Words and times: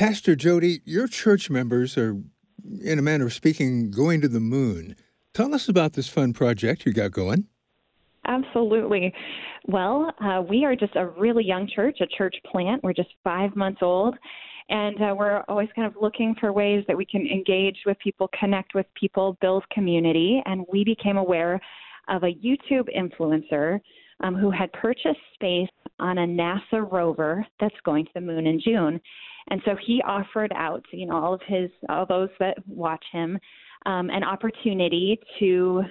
Pastor 0.00 0.34
Jody, 0.34 0.80
your 0.86 1.06
church 1.06 1.50
members 1.50 1.98
are, 1.98 2.16
in 2.82 2.98
a 2.98 3.02
manner 3.02 3.26
of 3.26 3.34
speaking, 3.34 3.90
going 3.90 4.22
to 4.22 4.28
the 4.28 4.40
moon. 4.40 4.96
Tell 5.34 5.54
us 5.54 5.68
about 5.68 5.92
this 5.92 6.08
fun 6.08 6.32
project 6.32 6.86
you 6.86 6.94
got 6.94 7.10
going. 7.10 7.48
Absolutely. 8.24 9.12
Well, 9.66 10.10
uh, 10.18 10.40
we 10.40 10.64
are 10.64 10.74
just 10.74 10.96
a 10.96 11.08
really 11.08 11.44
young 11.44 11.68
church, 11.68 11.98
a 12.00 12.06
church 12.06 12.34
plant. 12.50 12.82
We're 12.82 12.94
just 12.94 13.10
five 13.22 13.54
months 13.54 13.80
old. 13.82 14.16
And 14.70 14.96
uh, 15.02 15.14
we're 15.14 15.44
always 15.48 15.68
kind 15.76 15.86
of 15.86 16.00
looking 16.00 16.34
for 16.40 16.50
ways 16.50 16.82
that 16.88 16.96
we 16.96 17.04
can 17.04 17.26
engage 17.26 17.76
with 17.84 17.98
people, 17.98 18.30
connect 18.40 18.74
with 18.74 18.86
people, 18.98 19.36
build 19.42 19.68
community. 19.68 20.42
And 20.46 20.64
we 20.72 20.82
became 20.82 21.18
aware 21.18 21.60
of 22.08 22.22
a 22.22 22.32
YouTube 22.32 22.88
influencer 22.96 23.80
um, 24.20 24.34
who 24.34 24.50
had 24.50 24.72
purchased 24.72 25.20
space 25.34 25.68
on 25.98 26.18
a 26.18 26.26
NASA 26.26 26.90
rover 26.90 27.46
that's 27.60 27.74
going 27.84 28.04
to 28.04 28.10
the 28.14 28.20
moon 28.20 28.46
in 28.46 28.60
June. 28.60 29.00
And 29.50 29.60
so 29.64 29.72
he 29.86 30.02
offered 30.06 30.52
out, 30.54 30.84
you 30.92 31.06
know, 31.06 31.16
all 31.16 31.34
of 31.34 31.40
his, 31.46 31.70
all 31.88 32.06
those 32.06 32.28
that 32.38 32.56
watch 32.68 33.04
him, 33.12 33.38
um, 33.86 34.10
an 34.10 34.22
opportunity 34.22 35.18
to 35.38 35.82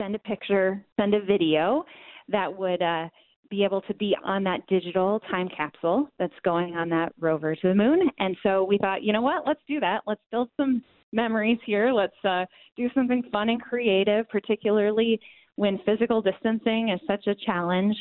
send 0.00 0.14
a 0.14 0.18
picture, 0.20 0.84
send 0.98 1.14
a 1.14 1.20
video 1.20 1.84
that 2.28 2.56
would 2.56 2.82
uh, 2.82 3.08
be 3.50 3.64
able 3.64 3.80
to 3.82 3.94
be 3.94 4.16
on 4.24 4.44
that 4.44 4.66
digital 4.68 5.20
time 5.30 5.48
capsule 5.54 6.08
that's 6.18 6.34
going 6.44 6.76
on 6.76 6.88
that 6.90 7.12
rover 7.18 7.54
to 7.56 7.68
the 7.68 7.74
moon. 7.74 8.08
And 8.18 8.36
so 8.42 8.64
we 8.64 8.78
thought, 8.78 9.02
you 9.02 9.12
know 9.12 9.22
what, 9.22 9.44
let's 9.46 9.62
do 9.66 9.80
that. 9.80 10.02
Let's 10.06 10.20
build 10.30 10.50
some 10.56 10.82
memories 11.12 11.58
here. 11.64 11.92
Let's 11.92 12.12
uh, 12.24 12.44
do 12.76 12.88
something 12.94 13.22
fun 13.32 13.48
and 13.48 13.60
creative, 13.60 14.28
particularly 14.28 15.20
when 15.58 15.80
physical 15.84 16.22
distancing 16.22 16.90
is 16.90 17.00
such 17.04 17.26
a 17.26 17.34
challenge. 17.44 17.96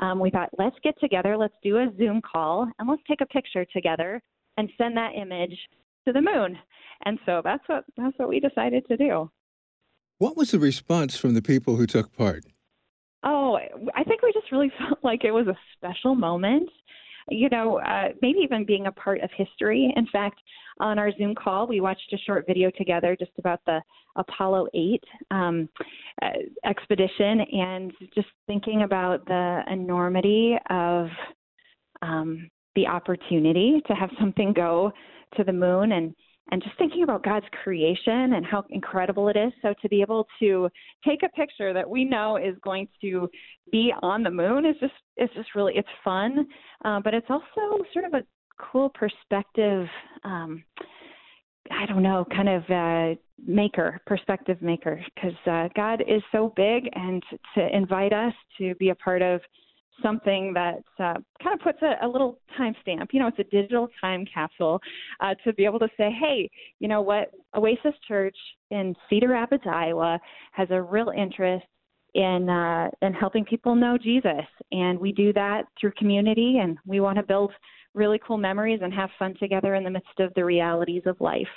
Um, 0.00 0.18
we 0.18 0.30
thought, 0.30 0.48
let's 0.58 0.76
get 0.82 0.98
together, 0.98 1.36
let's 1.36 1.54
do 1.62 1.76
a 1.76 1.88
Zoom 1.98 2.22
call, 2.22 2.66
and 2.78 2.88
let's 2.88 3.02
take 3.06 3.20
a 3.20 3.26
picture 3.26 3.66
together 3.66 4.22
and 4.56 4.70
send 4.78 4.96
that 4.96 5.12
image 5.14 5.56
to 6.06 6.12
the 6.14 6.22
moon. 6.22 6.58
And 7.04 7.18
so 7.26 7.42
that's 7.44 7.62
what 7.66 7.84
that's 7.98 8.18
what 8.18 8.30
we 8.30 8.40
decided 8.40 8.86
to 8.88 8.96
do. 8.96 9.30
What 10.18 10.38
was 10.38 10.52
the 10.52 10.58
response 10.58 11.18
from 11.18 11.34
the 11.34 11.42
people 11.42 11.76
who 11.76 11.86
took 11.86 12.16
part? 12.16 12.44
Oh, 13.24 13.58
I 13.94 14.04
think 14.04 14.22
we 14.22 14.32
just 14.32 14.50
really 14.50 14.72
felt 14.78 14.98
like 15.04 15.24
it 15.24 15.32
was 15.32 15.48
a 15.48 15.56
special 15.76 16.14
moment. 16.14 16.70
You 17.28 17.48
know, 17.48 17.78
uh, 17.80 18.08
maybe 18.20 18.40
even 18.40 18.64
being 18.64 18.86
a 18.86 18.92
part 18.92 19.20
of 19.20 19.30
history. 19.36 19.92
In 19.96 20.06
fact, 20.06 20.40
on 20.80 20.98
our 20.98 21.12
Zoom 21.16 21.34
call, 21.34 21.66
we 21.66 21.80
watched 21.80 22.12
a 22.12 22.18
short 22.18 22.44
video 22.46 22.70
together 22.76 23.16
just 23.18 23.32
about 23.38 23.60
the 23.66 23.80
Apollo 24.16 24.68
8 24.74 25.04
um, 25.30 25.68
uh, 26.20 26.28
expedition 26.64 27.40
and 27.52 27.92
just 28.14 28.28
thinking 28.46 28.82
about 28.82 29.24
the 29.26 29.62
enormity 29.70 30.56
of 30.70 31.08
um, 32.02 32.50
the 32.74 32.86
opportunity 32.86 33.82
to 33.86 33.94
have 33.94 34.10
something 34.18 34.52
go 34.52 34.92
to 35.36 35.44
the 35.44 35.52
moon 35.52 35.92
and 35.92 36.14
and 36.50 36.62
just 36.62 36.76
thinking 36.76 37.02
about 37.02 37.22
God's 37.22 37.46
creation 37.62 38.34
and 38.34 38.44
how 38.44 38.64
incredible 38.70 39.28
it 39.28 39.36
is. 39.36 39.52
So 39.62 39.74
to 39.80 39.88
be 39.88 40.02
able 40.02 40.26
to 40.40 40.68
take 41.06 41.22
a 41.22 41.28
picture 41.30 41.72
that 41.72 41.88
we 41.88 42.04
know 42.04 42.36
is 42.36 42.56
going 42.62 42.88
to 43.00 43.28
be 43.70 43.92
on 44.02 44.22
the 44.22 44.30
moon 44.30 44.66
is 44.66 44.76
just 44.80 44.92
it's 45.16 45.32
just 45.34 45.54
really 45.54 45.74
it's 45.76 45.88
fun, 46.04 46.46
uh, 46.84 47.00
but 47.00 47.14
it's 47.14 47.28
also 47.30 47.84
sort 47.92 48.04
of 48.04 48.14
a 48.14 48.24
cool 48.58 48.90
perspective. 48.90 49.86
Um, 50.24 50.64
I 51.70 51.86
don't 51.86 52.02
know, 52.02 52.26
kind 52.34 52.48
of 52.48 52.62
uh, 52.70 53.20
maker, 53.46 54.00
perspective 54.04 54.60
maker, 54.60 55.00
because 55.14 55.36
uh, 55.46 55.68
God 55.76 56.02
is 56.06 56.22
so 56.32 56.52
big, 56.56 56.88
and 56.92 57.22
to 57.54 57.74
invite 57.74 58.12
us 58.12 58.34
to 58.58 58.74
be 58.76 58.90
a 58.90 58.94
part 58.96 59.22
of 59.22 59.40
something 60.02 60.52
that 60.54 60.82
uh, 60.98 61.14
kind 61.42 61.54
of 61.54 61.60
puts 61.60 61.78
a, 61.82 62.04
a 62.04 62.08
little 62.08 62.38
timestamp. 62.58 63.08
You 63.12 63.20
know, 63.20 63.28
it's 63.28 63.38
a 63.38 63.44
digital 63.44 63.88
time 64.00 64.24
capsule 64.32 64.80
uh, 65.20 65.34
to 65.44 65.52
be 65.52 65.64
able 65.64 65.78
to 65.80 65.88
say, 65.96 66.10
hey, 66.10 66.48
you 66.80 66.88
know 66.88 67.02
what, 67.02 67.30
Oasis 67.56 67.94
Church 68.06 68.36
in 68.70 68.94
Cedar 69.08 69.28
Rapids, 69.28 69.64
Iowa, 69.66 70.18
has 70.52 70.68
a 70.70 70.80
real 70.80 71.12
interest 71.16 71.66
in 72.14 72.48
uh, 72.48 72.90
in 73.00 73.12
helping 73.14 73.44
people 73.44 73.74
know 73.74 73.96
Jesus, 73.96 74.46
and 74.70 74.98
we 74.98 75.12
do 75.12 75.32
that 75.32 75.64
through 75.80 75.92
community, 75.96 76.58
and 76.62 76.78
we 76.86 77.00
want 77.00 77.16
to 77.16 77.22
build 77.22 77.52
really 77.94 78.20
cool 78.26 78.38
memories 78.38 78.80
and 78.82 78.92
have 78.92 79.10
fun 79.18 79.34
together 79.38 79.74
in 79.74 79.84
the 79.84 79.90
midst 79.90 80.18
of 80.18 80.32
the 80.34 80.44
realities 80.44 81.02
of 81.06 81.20
life. 81.20 81.48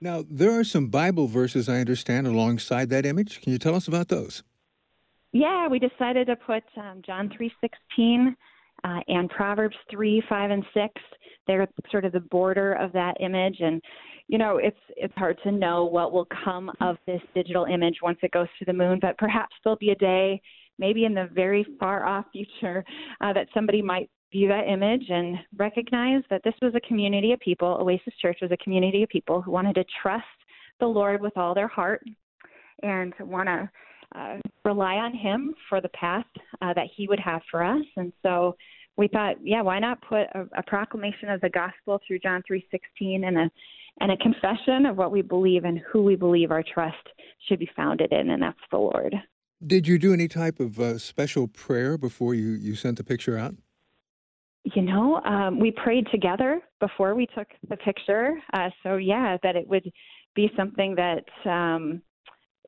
Now, 0.00 0.24
there 0.28 0.58
are 0.58 0.64
some 0.64 0.88
Bible 0.88 1.26
verses 1.26 1.68
I 1.68 1.78
understand 1.78 2.26
alongside 2.26 2.88
that 2.90 3.04
image. 3.04 3.42
Can 3.42 3.52
you 3.52 3.58
tell 3.58 3.74
us 3.74 3.86
about 3.86 4.08
those? 4.08 4.42
Yeah, 5.32 5.68
we 5.68 5.78
decided 5.78 6.26
to 6.26 6.36
put 6.36 6.64
um, 6.76 7.02
John 7.06 7.30
three 7.36 7.52
sixteen 7.60 8.36
uh, 8.82 9.00
and 9.08 9.30
Proverbs 9.30 9.76
three 9.90 10.22
five 10.28 10.50
and 10.50 10.64
six. 10.74 10.92
They're 11.46 11.68
sort 11.90 12.04
of 12.04 12.12
the 12.12 12.20
border 12.20 12.74
of 12.74 12.92
that 12.92 13.20
image, 13.20 13.56
and 13.60 13.80
you 14.28 14.38
know 14.38 14.58
it's 14.58 14.76
it's 14.96 15.14
hard 15.16 15.38
to 15.44 15.52
know 15.52 15.84
what 15.84 16.12
will 16.12 16.26
come 16.44 16.70
of 16.80 16.96
this 17.06 17.20
digital 17.34 17.66
image 17.66 17.96
once 18.02 18.18
it 18.22 18.32
goes 18.32 18.48
to 18.58 18.64
the 18.64 18.72
moon. 18.72 18.98
But 19.00 19.18
perhaps 19.18 19.54
there'll 19.62 19.78
be 19.78 19.90
a 19.90 19.96
day, 19.96 20.40
maybe 20.78 21.04
in 21.04 21.14
the 21.14 21.28
very 21.32 21.64
far 21.78 22.06
off 22.06 22.26
future, 22.32 22.84
uh, 23.20 23.32
that 23.32 23.46
somebody 23.54 23.82
might 23.82 24.10
view 24.32 24.48
that 24.48 24.68
image 24.68 25.04
and 25.08 25.38
recognize 25.56 26.22
that 26.30 26.42
this 26.44 26.54
was 26.62 26.74
a 26.74 26.88
community 26.88 27.32
of 27.32 27.40
people. 27.40 27.78
Oasis 27.80 28.14
Church 28.20 28.38
was 28.42 28.52
a 28.52 28.56
community 28.64 29.02
of 29.02 29.08
people 29.08 29.42
who 29.42 29.50
wanted 29.50 29.74
to 29.74 29.84
trust 30.02 30.24
the 30.78 30.86
Lord 30.86 31.20
with 31.20 31.36
all 31.36 31.54
their 31.54 31.68
heart 31.68 32.02
and 32.82 33.12
want 33.20 33.48
to 33.48 33.68
uh, 34.14 34.36
rely 34.64 34.96
on 34.96 35.14
Him 35.14 35.54
for 35.68 35.80
the 35.80 35.88
path 35.90 36.26
uh, 36.62 36.72
that 36.74 36.86
He 36.96 37.06
would 37.08 37.20
have 37.20 37.42
for 37.50 37.62
us. 37.62 37.84
And 37.96 38.12
so 38.22 38.56
we 38.96 39.08
thought, 39.08 39.36
yeah, 39.42 39.62
why 39.62 39.78
not 39.78 40.00
put 40.02 40.22
a, 40.34 40.46
a 40.56 40.62
proclamation 40.62 41.28
of 41.28 41.40
the 41.40 41.50
gospel 41.50 42.00
through 42.06 42.18
John 42.20 42.42
3:16 42.50 43.26
and 43.26 43.38
a 43.38 43.50
and 44.00 44.12
a 44.12 44.16
confession 44.16 44.86
of 44.86 44.96
what 44.96 45.12
we 45.12 45.22
believe 45.22 45.64
and 45.64 45.78
who 45.90 46.02
we 46.02 46.16
believe 46.16 46.50
our 46.50 46.62
trust 46.62 46.96
should 47.48 47.58
be 47.58 47.68
founded 47.76 48.12
in, 48.12 48.30
and 48.30 48.42
that's 48.42 48.58
the 48.70 48.78
Lord. 48.78 49.14
Did 49.66 49.86
you 49.86 49.98
do 49.98 50.14
any 50.14 50.26
type 50.26 50.58
of 50.58 50.80
uh, 50.80 50.98
special 50.98 51.46
prayer 51.46 51.98
before 51.98 52.34
you, 52.34 52.52
you 52.52 52.74
sent 52.74 52.96
the 52.96 53.04
picture 53.04 53.36
out? 53.36 53.54
You 54.64 54.82
know, 54.82 55.20
um, 55.22 55.58
we 55.58 55.70
prayed 55.70 56.06
together 56.10 56.60
before 56.80 57.14
we 57.14 57.26
took 57.26 57.48
the 57.68 57.76
picture. 57.76 58.38
Uh, 58.54 58.70
so, 58.82 58.96
yeah, 58.96 59.36
that 59.42 59.56
it 59.56 59.68
would 59.68 59.90
be 60.34 60.50
something 60.56 60.94
that 60.94 61.24
um, 61.50 62.00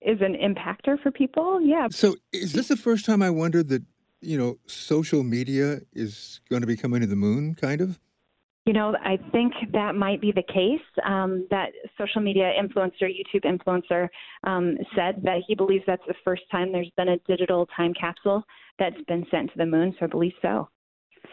is 0.04 0.20
an 0.20 0.34
impactor 0.34 1.00
for 1.02 1.10
people. 1.10 1.60
Yeah. 1.60 1.88
So 1.90 2.16
is 2.32 2.52
this 2.52 2.68
the 2.68 2.76
first 2.76 3.04
time 3.04 3.22
I 3.22 3.30
wondered 3.30 3.68
that, 3.68 3.82
you 4.20 4.38
know, 4.38 4.58
social 4.66 5.22
media 5.22 5.80
is 5.92 6.40
going 6.48 6.62
to 6.62 6.66
be 6.66 6.76
coming 6.76 7.00
to 7.00 7.06
the 7.06 7.16
moon, 7.16 7.54
kind 7.54 7.80
of? 7.80 7.98
You 8.64 8.72
know, 8.72 8.94
I 9.02 9.18
think 9.32 9.54
that 9.72 9.96
might 9.96 10.20
be 10.20 10.30
the 10.30 10.44
case. 10.44 10.80
Um, 11.04 11.48
that 11.50 11.72
social 11.98 12.20
media 12.20 12.52
influencer, 12.56 13.10
YouTube 13.10 13.44
influencer, 13.44 14.08
um, 14.44 14.76
said 14.94 15.20
that 15.24 15.42
he 15.48 15.56
believes 15.56 15.82
that's 15.84 16.06
the 16.06 16.14
first 16.24 16.42
time 16.50 16.70
there's 16.70 16.90
been 16.96 17.08
a 17.08 17.18
digital 17.26 17.66
time 17.76 17.92
capsule 17.92 18.44
that's 18.78 19.00
been 19.08 19.26
sent 19.32 19.50
to 19.50 19.58
the 19.58 19.66
moon. 19.66 19.96
So 19.98 20.06
I 20.06 20.08
believe 20.08 20.34
so. 20.40 20.68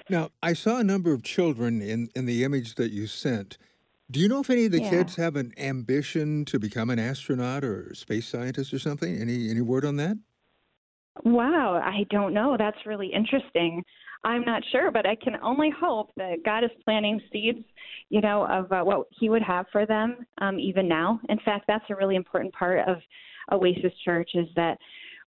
Now, 0.09 0.29
I 0.41 0.53
saw 0.53 0.79
a 0.79 0.83
number 0.83 1.13
of 1.13 1.21
children 1.21 1.81
in, 1.81 2.09
in 2.15 2.25
the 2.25 2.43
image 2.43 2.75
that 2.75 2.91
you 2.91 3.05
sent. 3.05 3.59
Do 4.11 4.19
you 4.19 4.27
know 4.27 4.39
if 4.39 4.49
any 4.49 4.65
of 4.65 4.71
the 4.71 4.81
Yeah. 4.81 4.89
kids 4.89 5.15
have 5.17 5.35
an 5.35 5.53
ambition 5.57 6.43
to 6.45 6.59
become 6.59 6.89
an 6.89 6.97
astronaut 6.97 7.63
or 7.63 7.93
space 7.93 8.27
scientist 8.27 8.73
or 8.73 8.79
something? 8.79 9.15
Any 9.15 9.49
any 9.49 9.61
word 9.61 9.85
on 9.85 9.97
that? 9.97 10.17
Wow, 11.23 11.81
I 11.83 12.05
don't 12.09 12.33
know. 12.33 12.55
That's 12.57 12.85
really 12.85 13.07
interesting. 13.13 13.83
I'm 14.23 14.43
not 14.43 14.63
sure, 14.71 14.91
but 14.91 15.05
I 15.05 15.15
can 15.15 15.35
only 15.43 15.69
hope 15.69 16.11
that 16.17 16.43
God 16.43 16.63
is 16.63 16.71
planting 16.83 17.21
seeds, 17.31 17.65
you 18.09 18.21
know, 18.21 18.45
of 18.47 18.71
uh, 18.71 18.81
what 18.83 19.07
He 19.19 19.29
would 19.29 19.41
have 19.43 19.65
for 19.71 19.85
them 19.85 20.25
um, 20.39 20.59
even 20.59 20.87
now. 20.87 21.19
In 21.29 21.39
fact, 21.39 21.65
that's 21.67 21.85
a 21.89 21.95
really 21.95 22.15
important 22.15 22.53
part 22.53 22.87
of 22.87 22.97
Oasis 23.51 23.93
Church 24.03 24.31
is 24.33 24.47
that 24.55 24.77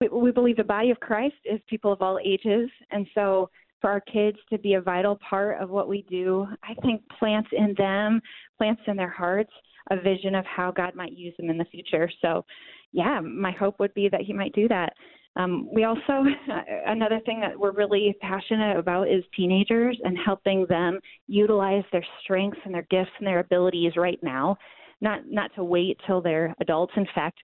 we, 0.00 0.08
we 0.08 0.30
believe 0.32 0.56
the 0.56 0.64
body 0.64 0.90
of 0.90 1.00
Christ 1.00 1.36
is 1.44 1.60
people 1.68 1.92
of 1.92 2.02
all 2.02 2.18
ages, 2.24 2.68
and 2.90 3.06
so 3.14 3.50
for 3.80 3.90
our 3.90 4.00
kids 4.00 4.38
to 4.50 4.58
be 4.58 4.74
a 4.74 4.80
vital 4.80 5.18
part 5.28 5.60
of 5.60 5.68
what 5.70 5.88
we 5.88 6.02
do, 6.08 6.46
I 6.62 6.74
think 6.82 7.02
plants 7.18 7.50
in 7.52 7.74
them, 7.76 8.20
plants 8.56 8.82
in 8.86 8.96
their 8.96 9.10
hearts, 9.10 9.50
a 9.90 10.00
vision 10.00 10.34
of 10.34 10.44
how 10.44 10.70
God 10.70 10.94
might 10.94 11.12
use 11.12 11.34
them 11.38 11.50
in 11.50 11.58
the 11.58 11.64
future. 11.66 12.10
So, 12.22 12.44
yeah, 12.92 13.20
my 13.20 13.52
hope 13.52 13.78
would 13.78 13.94
be 13.94 14.08
that 14.08 14.22
He 14.22 14.32
might 14.32 14.54
do 14.54 14.68
that. 14.68 14.92
Um, 15.36 15.68
we 15.72 15.84
also, 15.84 16.24
another 16.86 17.20
thing 17.26 17.40
that 17.40 17.58
we're 17.58 17.72
really 17.72 18.16
passionate 18.20 18.78
about 18.78 19.08
is 19.08 19.22
teenagers 19.36 19.98
and 20.02 20.16
helping 20.24 20.66
them 20.68 20.98
utilize 21.26 21.84
their 21.92 22.04
strengths 22.22 22.58
and 22.64 22.74
their 22.74 22.86
gifts 22.90 23.10
and 23.18 23.26
their 23.26 23.40
abilities 23.40 23.92
right 23.96 24.18
now, 24.22 24.56
not 25.00 25.20
not 25.28 25.54
to 25.56 25.64
wait 25.64 25.98
till 26.06 26.22
they're 26.22 26.54
adults. 26.60 26.94
In 26.96 27.06
fact, 27.14 27.38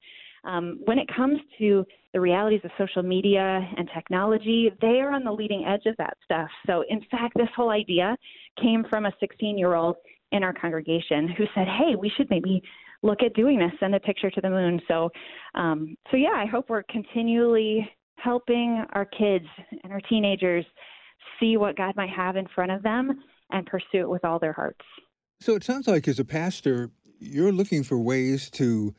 um, 0.45 0.81
when 0.87 0.99
it 0.99 1.07
comes 1.15 1.39
to 1.59 1.85
the 2.13 2.21
realities 2.21 2.61
of 2.65 2.71
social 2.77 3.03
media 3.03 3.67
and 3.77 3.89
technology, 3.95 4.71
they 4.81 5.01
are 5.01 5.13
on 5.13 5.25
the 5.25 5.33
leading 5.33 5.65
edge 5.65 5.87
of 5.87 5.97
that 5.99 6.17
stuff. 6.25 6.49
So, 6.67 6.85
in 6.89 7.01
fact, 7.11 7.35
this 7.37 7.49
whole 7.55 7.71
idea 7.71 8.17
came 8.61 8.85
from 8.91 9.07
a 9.07 9.13
16 9.21 9.57
year 9.57 9.75
old 9.75 9.97
in 10.33 10.43
our 10.43 10.53
congregation 10.53 11.29
who 11.29 11.45
said, 11.55 11.69
"Hey, 11.69 11.95
we 11.97 12.11
should 12.11 12.29
maybe 12.31 12.63
look 13.03 13.23
at 13.23 13.35
doing 13.35 13.59
this, 13.59 13.73
send 13.79 13.95
a 13.95 14.01
picture 14.01 14.31
to 14.31 14.41
the 14.41 14.51
moon." 14.51 14.81
So, 14.89 15.11
um, 15.55 15.97
so 16.11 16.17
yeah, 16.17 16.35
I 16.35 16.47
hope 16.47 16.69
we're 16.69 16.83
continually 16.85 17.89
helping 18.17 18.85
our 18.93 19.05
kids 19.05 19.47
and 19.83 19.93
our 19.93 20.01
teenagers 20.01 20.65
see 21.39 21.57
what 21.57 21.77
God 21.77 21.95
might 21.97 22.11
have 22.11 22.37
in 22.37 22.47
front 22.55 22.73
of 22.73 22.83
them 22.83 23.23
and 23.51 23.67
pursue 23.67 24.01
it 24.01 24.09
with 24.09 24.25
all 24.25 24.39
their 24.39 24.53
hearts. 24.53 24.85
So 25.41 25.55
it 25.55 25.65
sounds 25.65 25.89
like 25.89 26.07
as 26.09 26.19
a 26.19 26.25
pastor, 26.25 26.91
you're 27.19 27.53
looking 27.53 27.83
for 27.83 27.99
ways 27.99 28.51
to 28.51 28.95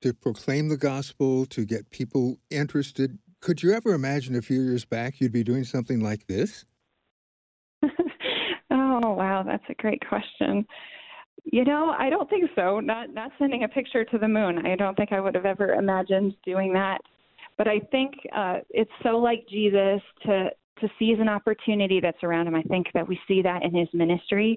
to 0.00 0.14
proclaim 0.14 0.68
the 0.68 0.76
gospel, 0.76 1.44
to 1.46 1.64
get 1.64 1.90
people 1.90 2.38
interested. 2.50 3.18
Could 3.40 3.64
you 3.64 3.72
ever 3.72 3.94
imagine 3.94 4.36
a 4.36 4.42
few 4.42 4.60
years 4.60 4.84
back 4.84 5.20
you'd 5.20 5.32
be 5.32 5.42
doing 5.42 5.64
something 5.64 6.00
like 6.00 6.26
this? 6.28 6.64
Wow, 9.18 9.42
that's 9.42 9.64
a 9.68 9.74
great 9.74 10.00
question. 10.08 10.64
You 11.44 11.64
know, 11.64 11.94
I 11.98 12.08
don't 12.08 12.30
think 12.30 12.48
so. 12.54 12.78
Not 12.78 13.12
not 13.12 13.32
sending 13.38 13.64
a 13.64 13.68
picture 13.68 14.04
to 14.04 14.18
the 14.18 14.28
moon. 14.28 14.64
I 14.64 14.76
don't 14.76 14.96
think 14.96 15.12
I 15.12 15.20
would 15.20 15.34
have 15.34 15.44
ever 15.44 15.74
imagined 15.74 16.34
doing 16.44 16.72
that. 16.74 16.98
But 17.56 17.66
I 17.66 17.80
think 17.90 18.14
uh, 18.34 18.58
it's 18.70 18.90
so 19.02 19.18
like 19.18 19.44
Jesus 19.50 20.00
to 20.24 20.50
to 20.80 20.88
seize 20.98 21.18
an 21.18 21.28
opportunity 21.28 22.00
that's 22.00 22.22
around 22.22 22.46
him. 22.46 22.54
I 22.54 22.62
think 22.62 22.86
that 22.94 23.06
we 23.06 23.18
see 23.26 23.42
that 23.42 23.64
in 23.64 23.74
his 23.74 23.88
ministry, 23.92 24.56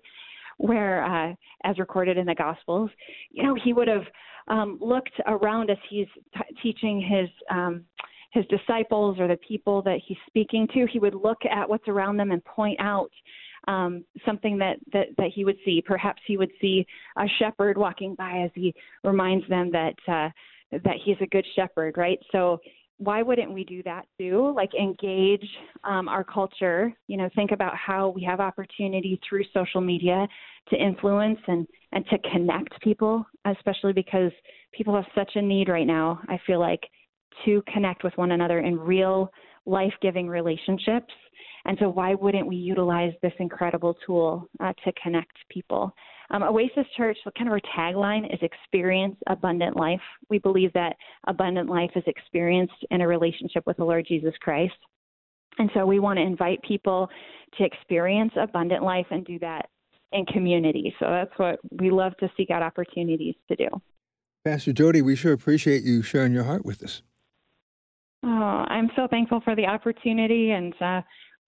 where, 0.57 1.03
uh, 1.03 1.33
as 1.63 1.79
recorded 1.79 2.19
in 2.19 2.27
the 2.27 2.35
Gospels, 2.35 2.91
you 3.31 3.41
know, 3.41 3.55
he 3.63 3.73
would 3.73 3.87
have 3.87 4.05
um, 4.47 4.77
looked 4.79 5.19
around 5.25 5.71
as 5.71 5.77
he's 5.89 6.07
t- 6.35 6.55
teaching 6.61 7.01
his. 7.01 7.29
Um, 7.49 7.85
his 8.33 8.45
disciples 8.45 9.19
or 9.19 9.27
the 9.27 9.37
people 9.45 9.81
that 9.81 9.99
he's 10.07 10.15
speaking 10.25 10.65
to, 10.73 10.87
he 10.89 10.99
would 10.99 11.13
look 11.13 11.39
at 11.51 11.67
what's 11.67 11.89
around 11.89 12.15
them 12.15 12.31
and 12.31 12.41
point 12.45 12.79
out 12.79 13.11
um, 13.67 14.03
something 14.25 14.57
that, 14.57 14.77
that 14.93 15.07
that 15.17 15.31
he 15.33 15.45
would 15.45 15.57
see. 15.63 15.81
Perhaps 15.85 16.21
he 16.25 16.37
would 16.37 16.51
see 16.59 16.85
a 17.17 17.25
shepherd 17.39 17.77
walking 17.77 18.15
by 18.15 18.39
as 18.39 18.51
he 18.55 18.73
reminds 19.03 19.47
them 19.47 19.71
that 19.71 19.95
uh, 20.07 20.29
that 20.71 20.95
he's 21.03 21.17
a 21.21 21.27
good 21.27 21.45
shepherd, 21.55 21.97
right? 21.97 22.19
So 22.31 22.59
why 22.97 23.23
wouldn't 23.23 23.51
we 23.51 23.63
do 23.63 23.81
that 23.83 24.05
too? 24.19 24.53
Like 24.55 24.69
engage 24.75 25.47
um, 25.83 26.07
our 26.07 26.23
culture. 26.23 26.93
You 27.07 27.17
know, 27.17 27.29
think 27.35 27.51
about 27.51 27.75
how 27.75 28.09
we 28.09 28.23
have 28.23 28.39
opportunity 28.39 29.19
through 29.27 29.43
social 29.53 29.81
media 29.81 30.27
to 30.69 30.75
influence 30.75 31.39
and 31.47 31.67
and 31.91 32.05
to 32.09 32.17
connect 32.31 32.79
people, 32.81 33.25
especially 33.45 33.93
because 33.93 34.31
people 34.71 34.95
have 34.95 35.05
such 35.15 35.31
a 35.35 35.41
need 35.41 35.67
right 35.67 35.87
now. 35.87 36.19
I 36.29 36.39
feel 36.45 36.59
like 36.59 36.81
to 37.45 37.63
connect 37.73 38.03
with 38.03 38.15
one 38.17 38.31
another 38.31 38.59
in 38.59 38.77
real 38.77 39.31
life-giving 39.65 40.27
relationships. 40.27 41.13
And 41.65 41.77
so, 41.79 41.89
why 41.89 42.15
wouldn't 42.15 42.47
we 42.47 42.55
utilize 42.55 43.13
this 43.21 43.33
incredible 43.39 43.95
tool 44.05 44.47
uh, 44.59 44.73
to 44.83 44.91
connect 45.03 45.37
people? 45.49 45.93
Um, 46.31 46.43
Oasis 46.43 46.85
Church, 46.95 47.17
kind 47.37 47.47
of 47.47 47.53
our 47.53 47.61
tagline 47.77 48.33
is 48.33 48.39
experience 48.41 49.15
abundant 49.27 49.75
life. 49.75 49.99
We 50.29 50.39
believe 50.39 50.71
that 50.73 50.95
abundant 51.27 51.69
life 51.69 51.91
is 51.95 52.03
experienced 52.07 52.85
in 52.89 53.01
a 53.01 53.07
relationship 53.07 53.63
with 53.67 53.77
the 53.77 53.83
Lord 53.83 54.05
Jesus 54.07 54.33
Christ. 54.41 54.73
And 55.57 55.69
so 55.73 55.85
we 55.85 55.99
want 55.99 56.17
to 56.17 56.23
invite 56.23 56.61
people 56.63 57.09
to 57.57 57.65
experience 57.65 58.31
abundant 58.37 58.83
life 58.83 59.07
and 59.11 59.25
do 59.25 59.37
that 59.39 59.69
in 60.13 60.25
community. 60.25 60.93
So 60.99 61.05
that's 61.09 61.37
what 61.37 61.59
we 61.79 61.91
love 61.91 62.15
to 62.17 62.31
seek 62.37 62.49
out 62.49 62.63
opportunities 62.63 63.35
to 63.49 63.55
do. 63.55 63.67
Pastor 64.45 64.73
Jody, 64.73 65.01
we 65.01 65.15
sure 65.15 65.33
appreciate 65.33 65.83
you 65.83 66.01
sharing 66.01 66.33
your 66.33 66.43
heart 66.45 66.65
with 66.65 66.81
us. 66.81 67.01
Oh, 68.23 68.27
I'm 68.67 68.89
so 68.95 69.07
thankful 69.09 69.41
for 69.43 69.55
the 69.55 69.65
opportunity 69.65 70.51
and 70.51 70.73
uh, 70.81 71.01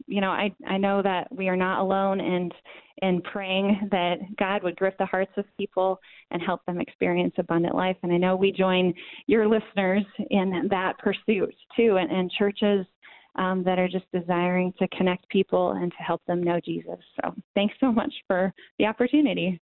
you 0.07 0.21
know, 0.21 0.29
I 0.29 0.53
I 0.67 0.77
know 0.77 1.01
that 1.01 1.27
we 1.31 1.47
are 1.49 1.55
not 1.55 1.79
alone 1.79 2.19
and 2.19 2.53
in 3.01 3.21
praying 3.21 3.89
that 3.91 4.17
God 4.37 4.63
would 4.63 4.75
grip 4.75 4.97
the 4.97 5.05
hearts 5.05 5.31
of 5.37 5.45
people 5.57 5.99
and 6.31 6.41
help 6.41 6.65
them 6.65 6.79
experience 6.79 7.33
abundant 7.37 7.75
life. 7.75 7.97
And 8.03 8.13
I 8.13 8.17
know 8.17 8.35
we 8.35 8.51
join 8.51 8.93
your 9.27 9.47
listeners 9.47 10.05
in 10.29 10.67
that 10.69 10.97
pursuit 10.99 11.53
too, 11.75 11.97
and, 11.97 12.11
and 12.11 12.31
churches 12.31 12.85
um, 13.35 13.63
that 13.63 13.79
are 13.79 13.87
just 13.87 14.05
desiring 14.13 14.73
to 14.79 14.87
connect 14.89 15.27
people 15.29 15.71
and 15.71 15.91
to 15.91 16.03
help 16.03 16.21
them 16.27 16.43
know 16.43 16.59
Jesus. 16.63 16.99
So 17.21 17.33
thanks 17.55 17.73
so 17.79 17.91
much 17.91 18.13
for 18.27 18.53
the 18.77 18.85
opportunity. 18.85 19.59